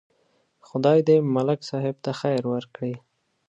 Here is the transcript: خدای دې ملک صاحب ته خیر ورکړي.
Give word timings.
خدای 0.67 0.99
دې 1.07 1.17
ملک 1.35 1.59
صاحب 1.69 1.95
ته 2.03 2.11
خیر 2.19 2.43
ورکړي. 2.53 2.93